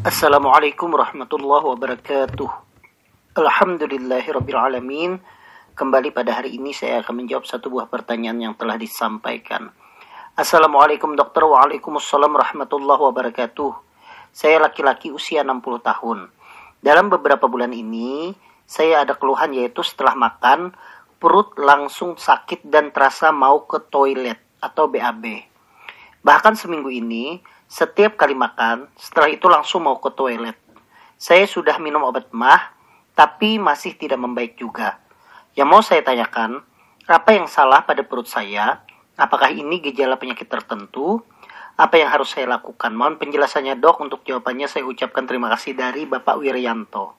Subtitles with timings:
[0.00, 2.48] Assalamualaikum warahmatullahi wabarakatuh.
[3.36, 5.20] Alhamdulillahirrabbilalamin.
[5.76, 9.68] Kembali pada hari ini saya akan menjawab satu buah pertanyaan yang telah disampaikan.
[10.32, 11.44] Assalamualaikum dokter.
[11.44, 13.72] Waalaikumsalam warahmatullahi wabarakatuh.
[14.32, 16.32] Saya laki-laki usia 60 tahun.
[16.80, 18.32] Dalam beberapa bulan ini,
[18.64, 20.72] saya ada keluhan yaitu setelah makan,
[21.20, 25.44] perut langsung sakit dan terasa mau ke toilet atau BAB.
[26.24, 30.58] Bahkan seminggu ini, setiap kali makan, setelah itu langsung mau ke toilet.
[31.14, 32.74] Saya sudah minum obat mah,
[33.14, 34.98] tapi masih tidak membaik juga.
[35.54, 36.66] Yang mau saya tanyakan,
[37.06, 38.82] apa yang salah pada perut saya?
[39.14, 41.22] Apakah ini gejala penyakit tertentu?
[41.78, 42.90] Apa yang harus saya lakukan?
[42.90, 47.14] Mohon penjelasannya dok, untuk jawabannya saya ucapkan terima kasih dari Bapak Wiryanto.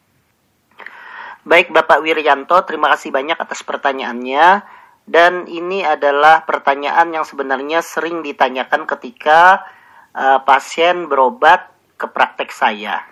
[1.47, 4.67] Baik Bapak Wiryanto, terima kasih banyak atas pertanyaannya.
[5.07, 9.63] Dan ini adalah pertanyaan yang sebenarnya sering ditanyakan ketika
[10.15, 13.03] uh, pasien berobat ke praktek saya.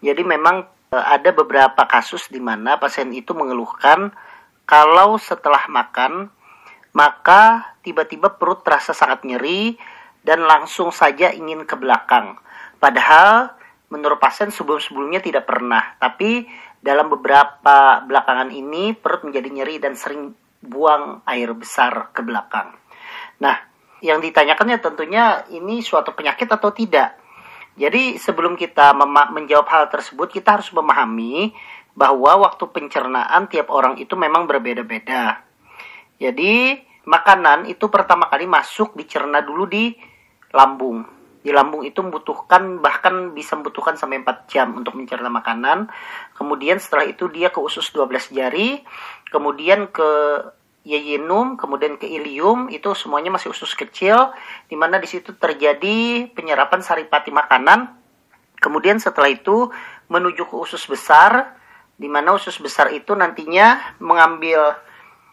[0.00, 4.12] Jadi memang uh, ada beberapa kasus di mana pasien itu mengeluhkan
[4.64, 6.32] kalau setelah makan
[6.94, 9.74] maka tiba-tiba perut terasa sangat nyeri
[10.22, 12.38] dan langsung saja ingin ke belakang.
[12.78, 13.50] Padahal
[13.90, 16.46] menurut pasien sebelum-sebelumnya tidak pernah, tapi
[16.80, 20.32] dalam beberapa belakangan ini perut menjadi nyeri dan sering
[20.64, 22.72] buang air besar ke belakang.
[23.42, 23.56] Nah,
[24.04, 27.16] yang ditanyakannya tentunya ini suatu penyakit atau tidak.
[27.74, 28.92] Jadi sebelum kita
[29.32, 31.56] menjawab hal tersebut, kita harus memahami
[31.96, 35.40] bahwa waktu pencernaan tiap orang itu memang berbeda-beda.
[36.20, 36.76] Jadi
[37.08, 39.96] makanan itu pertama kali masuk dicerna dulu di
[40.52, 41.02] lambung.
[41.44, 45.88] Di lambung itu membutuhkan bahkan bisa membutuhkan sampai 4 jam untuk mencerna makanan.
[46.36, 48.80] Kemudian setelah itu dia ke usus 12 jari,
[49.28, 50.10] kemudian ke
[50.84, 54.36] yeyinum, kemudian ke ilium, itu semuanya masih usus kecil,
[54.68, 57.96] di mana di situ terjadi penyerapan saripati makanan.
[58.60, 59.72] Kemudian setelah itu
[60.12, 61.56] menuju ke usus besar,
[61.96, 64.76] di mana usus besar itu nantinya mengambil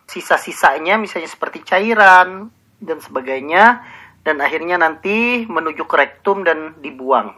[0.08, 2.48] sisa-sisanya, misalnya seperti cairan
[2.80, 3.84] dan sebagainya,
[4.24, 7.36] dan akhirnya nanti menuju ke rektum dan dibuang.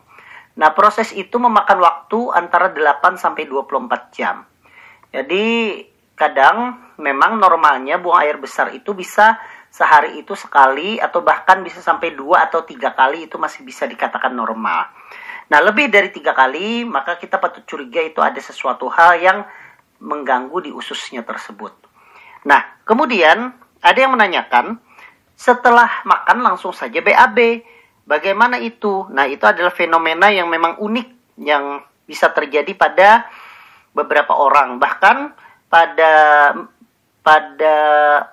[0.53, 4.45] Nah, proses itu memakan waktu antara 8 sampai 24 jam.
[5.09, 5.81] Jadi,
[6.13, 9.37] kadang memang normalnya buang air besar itu bisa
[9.73, 14.29] sehari itu sekali atau bahkan bisa sampai dua atau tiga kali itu masih bisa dikatakan
[14.29, 14.85] normal.
[15.49, 19.41] Nah lebih dari tiga kali maka kita patut curiga itu ada sesuatu hal yang
[19.97, 21.73] mengganggu di ususnya tersebut.
[22.45, 23.49] Nah kemudian
[23.81, 24.77] ada yang menanyakan
[25.33, 27.65] setelah makan langsung saja BAB.
[28.03, 29.07] Bagaimana itu?
[29.09, 33.25] Nah itu adalah fenomena yang memang unik yang bisa terjadi pada
[33.95, 34.75] beberapa orang.
[34.75, 35.17] Bahkan
[35.73, 36.13] pada
[37.25, 37.75] pada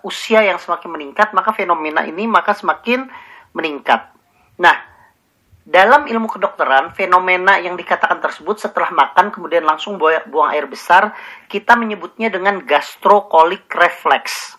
[0.05, 3.09] usia yang semakin meningkat maka fenomena ini maka semakin
[3.57, 4.13] meningkat.
[4.61, 4.77] Nah,
[5.65, 11.17] dalam ilmu kedokteran fenomena yang dikatakan tersebut setelah makan kemudian langsung buang air besar
[11.49, 14.59] kita menyebutnya dengan gastrokolik reflex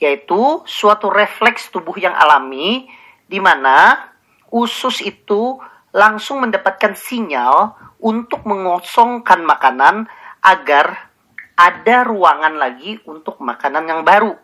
[0.00, 2.88] yaitu suatu refleks tubuh yang alami
[3.28, 4.08] di mana
[4.48, 5.60] usus itu
[5.92, 10.08] langsung mendapatkan sinyal untuk mengosongkan makanan
[10.42, 11.11] agar
[11.56, 14.34] ada ruangan lagi untuk makanan yang baru.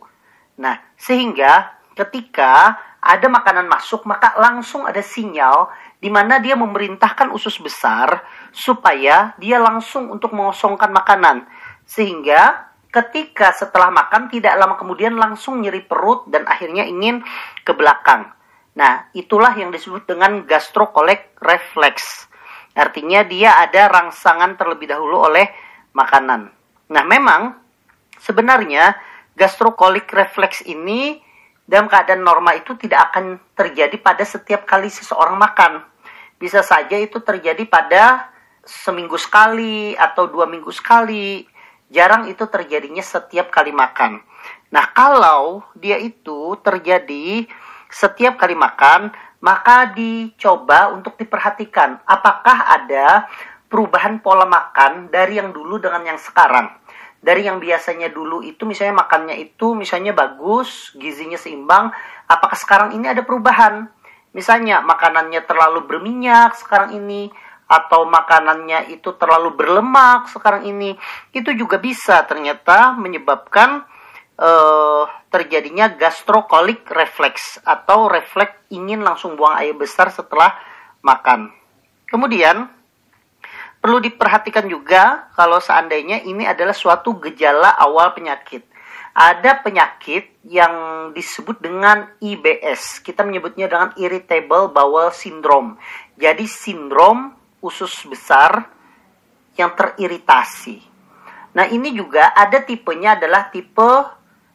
[0.58, 7.58] Nah, sehingga ketika ada makanan masuk, maka langsung ada sinyal di mana dia memerintahkan usus
[7.58, 11.46] besar supaya dia langsung untuk mengosongkan makanan.
[11.86, 17.22] Sehingga ketika setelah makan tidak lama kemudian langsung nyeri perut dan akhirnya ingin
[17.62, 18.34] ke belakang.
[18.78, 22.26] Nah, itulah yang disebut dengan gastrokolek reflex.
[22.78, 25.50] Artinya dia ada rangsangan terlebih dahulu oleh
[25.94, 26.57] makanan.
[26.88, 27.56] Nah, memang
[28.16, 28.96] sebenarnya
[29.36, 31.20] gastrokolik refleks ini
[31.68, 35.84] dalam keadaan normal itu tidak akan terjadi pada setiap kali seseorang makan.
[36.40, 38.32] Bisa saja itu terjadi pada
[38.64, 41.44] seminggu sekali atau dua minggu sekali.
[41.88, 44.20] Jarang itu terjadinya setiap kali makan.
[44.72, 47.48] Nah, kalau dia itu terjadi
[47.88, 53.28] setiap kali makan, maka dicoba untuk diperhatikan apakah ada
[53.68, 56.72] perubahan pola makan dari yang dulu dengan yang sekarang.
[57.18, 61.90] Dari yang biasanya dulu itu misalnya makannya itu misalnya bagus, gizinya seimbang,
[62.30, 63.90] apakah sekarang ini ada perubahan?
[64.32, 67.28] Misalnya makanannya terlalu berminyak sekarang ini
[67.68, 70.96] atau makanannya itu terlalu berlemak sekarang ini,
[71.36, 73.84] itu juga bisa ternyata menyebabkan
[74.40, 80.56] uh, terjadinya gastrokolik refleks atau refleks ingin langsung buang air besar setelah
[81.04, 81.52] makan.
[82.08, 82.77] Kemudian
[83.88, 88.68] Perlu diperhatikan juga kalau seandainya ini adalah suatu gejala awal penyakit.
[89.16, 93.00] Ada penyakit yang disebut dengan IBS.
[93.00, 95.80] Kita menyebutnya dengan irritable bowel syndrome.
[96.20, 97.32] Jadi sindrom
[97.64, 98.68] usus besar
[99.56, 100.84] yang teriritasi.
[101.56, 104.04] Nah, ini juga ada tipenya adalah tipe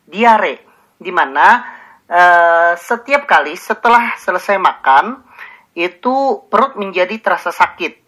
[0.06, 0.62] diare
[1.02, 1.74] di mana
[2.06, 5.26] uh, setiap kali setelah selesai makan
[5.74, 8.03] itu perut menjadi terasa sakit.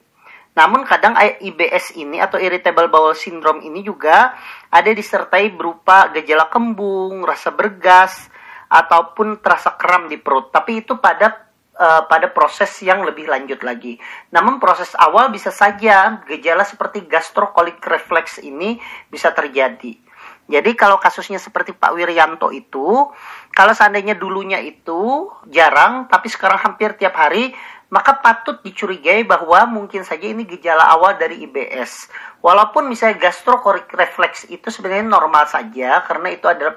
[0.55, 4.31] Namun kadang IBS ini atau irritable bowel syndrome ini juga
[4.71, 8.31] ada disertai berupa gejala kembung, rasa bergas,
[8.71, 10.49] ataupun terasa kram di perut.
[10.55, 13.99] Tapi itu pada uh, pada proses yang lebih lanjut lagi.
[14.31, 18.79] Namun proses awal bisa saja gejala seperti gastrokolik refleks ini
[19.11, 20.05] bisa terjadi.
[20.45, 23.09] Jadi kalau kasusnya seperti Pak Wiryanto itu,
[23.49, 27.49] kalau seandainya dulunya itu jarang, tapi sekarang hampir tiap hari,
[27.89, 32.09] maka patut dicurigai bahwa mungkin saja ini gejala awal dari IBS.
[32.41, 36.73] Walaupun misalnya gastrokorik refleks itu sebenarnya normal saja, karena itu adalah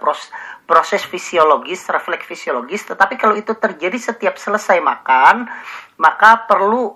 [0.69, 5.49] proses, fisiologis, refleks fisiologis, tetapi kalau itu terjadi setiap selesai makan,
[5.96, 6.93] maka perlu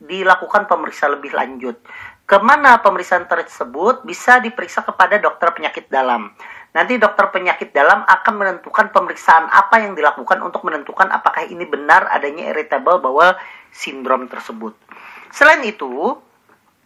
[0.00, 1.80] dilakukan pemeriksaan lebih lanjut.
[2.24, 6.32] Ke mana pemeriksaan tersebut bisa diperiksa kepada dokter penyakit dalam.
[6.74, 12.10] Nanti dokter penyakit dalam akan menentukan pemeriksaan apa yang dilakukan untuk menentukan apakah ini benar
[12.10, 13.38] adanya irritable bowel
[13.70, 14.74] syndrome tersebut.
[15.30, 16.18] Selain itu,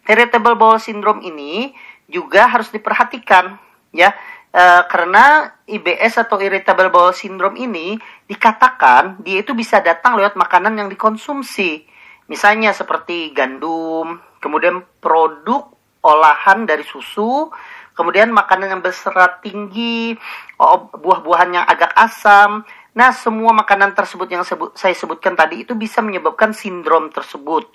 [0.05, 1.73] irritable bowel syndrome ini
[2.05, 3.57] juga harus diperhatikan
[3.89, 4.13] ya
[4.53, 7.97] e, karena IBS atau irritable bowel syndrome ini
[8.29, 11.85] dikatakan dia itu bisa datang lewat makanan yang dikonsumsi.
[12.29, 15.65] Misalnya seperti gandum, kemudian produk
[16.05, 17.49] olahan dari susu,
[17.99, 20.15] kemudian makanan yang berserat tinggi,
[20.95, 22.63] buah-buahan yang agak asam.
[22.95, 27.67] Nah, semua makanan tersebut yang sebut, saya sebutkan tadi itu bisa menyebabkan sindrom tersebut.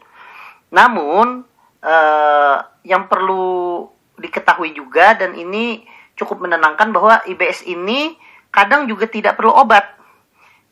[0.73, 1.45] Namun,
[1.85, 2.57] eh,
[2.89, 3.85] yang perlu
[4.17, 5.85] diketahui juga dan ini
[6.17, 8.17] cukup menenangkan bahwa IBS ini
[8.49, 9.93] kadang juga tidak perlu obat.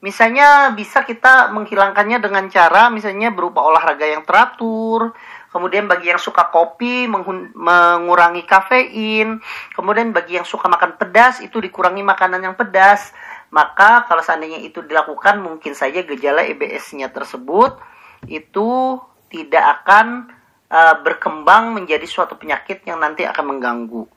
[0.02, 5.14] Misalnya bisa kita menghilangkannya dengan cara misalnya berupa olahraga yang teratur,
[5.52, 9.37] Kemudian bagi yang suka kopi mengurangi kafein.
[9.76, 13.12] Kemudian bagi yang suka makan pedas itu dikurangi makanan yang pedas.
[13.52, 17.76] Maka kalau seandainya itu dilakukan mungkin saja gejala EBS-nya tersebut
[18.25, 18.96] itu
[19.28, 20.32] tidak akan
[20.72, 24.08] uh, berkembang menjadi suatu penyakit yang nanti akan mengganggu.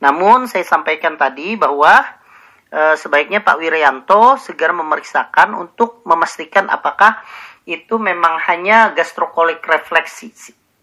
[0.00, 2.00] Namun saya sampaikan tadi bahwa
[2.72, 7.20] uh, sebaiknya Pak Wiryanto segera memeriksakan untuk memastikan apakah
[7.68, 10.32] itu memang hanya gastrokolik refleksi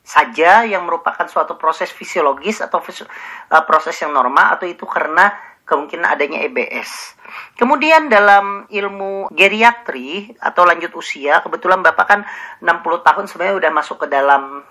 [0.07, 5.35] saja yang merupakan suatu proses fisiologis atau uh, proses yang normal atau itu karena
[5.67, 7.19] kemungkinan adanya EBS.
[7.59, 12.23] Kemudian dalam ilmu geriatri atau lanjut usia, kebetulan Bapak kan
[12.63, 14.63] 60 tahun sebenarnya udah masuk ke dalam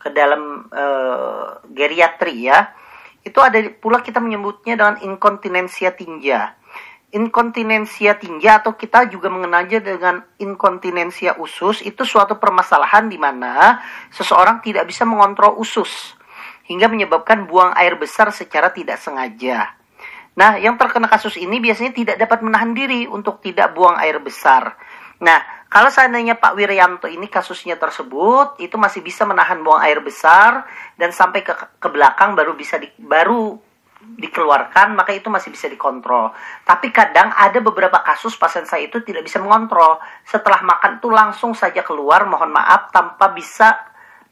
[0.00, 2.72] ke dalam uh, geriatri ya.
[3.20, 6.56] Itu ada pula kita menyebutnya dengan inkontinensia tinja
[7.10, 13.82] inkontinensia tinja atau kita juga mengenalnya dengan inkontinensia usus itu suatu permasalahan di mana
[14.14, 16.14] seseorang tidak bisa mengontrol usus
[16.70, 19.74] hingga menyebabkan buang air besar secara tidak sengaja.
[20.38, 24.78] Nah, yang terkena kasus ini biasanya tidak dapat menahan diri untuk tidak buang air besar.
[25.18, 30.62] Nah, kalau seandainya Pak Wiryanto ini kasusnya tersebut, itu masih bisa menahan buang air besar
[30.94, 33.69] dan sampai ke, ke belakang baru bisa di, baru
[34.00, 36.32] dikeluarkan maka itu masih bisa dikontrol.
[36.64, 40.00] Tapi kadang ada beberapa kasus pasien saya itu tidak bisa mengontrol.
[40.24, 43.76] Setelah makan itu langsung saja keluar, mohon maaf tanpa bisa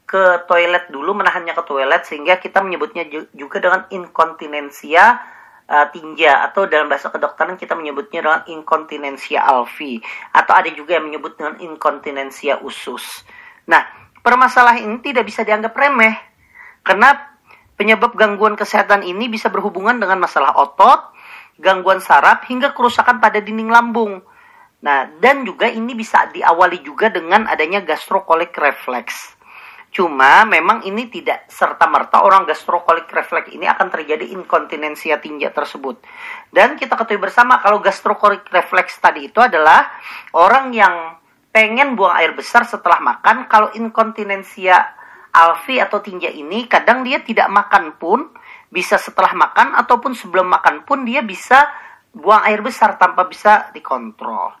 [0.09, 5.21] ke toilet dulu menahannya ke toilet sehingga kita menyebutnya juga dengan inkontinensia
[5.69, 10.01] uh, tinja atau dalam bahasa kedokteran kita menyebutnya dengan inkontinensia alvi
[10.33, 13.21] atau ada juga yang menyebut dengan inkontinensia usus.
[13.69, 13.85] Nah,
[14.25, 16.17] permasalahan ini tidak bisa dianggap remeh
[16.81, 17.37] karena
[17.79, 21.15] Penyebab gangguan kesehatan ini bisa berhubungan dengan masalah otot,
[21.55, 24.19] gangguan saraf, hingga kerusakan pada dinding lambung.
[24.83, 29.39] Nah, dan juga ini bisa diawali juga dengan adanya gastrokolik refleks.
[29.95, 36.03] Cuma memang ini tidak serta-merta orang gastrokolik refleks ini akan terjadi inkontinensia tinja tersebut.
[36.51, 39.87] Dan kita ketahui bersama kalau gastrokolik refleks tadi itu adalah
[40.35, 41.15] orang yang
[41.49, 43.49] pengen buang air besar setelah makan.
[43.49, 44.98] Kalau inkontinensia
[45.29, 48.33] Alfi atau tinja ini kadang dia tidak makan pun
[48.69, 51.69] bisa setelah makan ataupun sebelum makan pun dia bisa
[52.13, 54.53] buang air besar tanpa bisa dikontrol.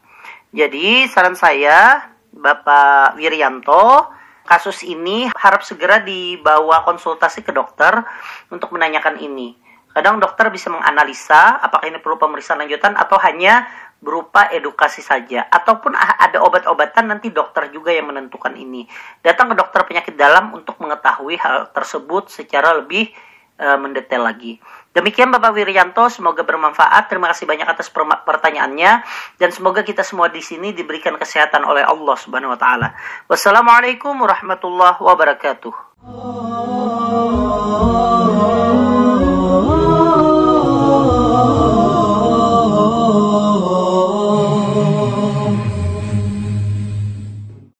[0.53, 4.13] Jadi saran saya Bapak Wiryanto
[4.45, 8.01] kasus ini harap segera dibawa konsultasi ke dokter
[8.49, 9.53] untuk menanyakan ini.
[9.89, 13.65] Kadang dokter bisa menganalisa apakah ini perlu pemeriksaan lanjutan atau hanya
[13.99, 18.87] berupa edukasi saja ataupun ada obat-obatan nanti dokter juga yang menentukan ini.
[19.19, 23.11] Datang ke dokter penyakit dalam untuk mengetahui hal tersebut secara lebih
[23.59, 24.57] uh, mendetail lagi.
[24.95, 27.11] Demikian Bapak Wiryanto, semoga bermanfaat.
[27.11, 27.93] Terima kasih banyak atas
[28.25, 28.91] pertanyaannya
[29.37, 32.95] dan semoga kita semua di sini diberikan kesehatan oleh Allah Subhanahu wa taala.
[33.29, 36.48] Wassalamualaikum warahmatullahi wabarakatuh.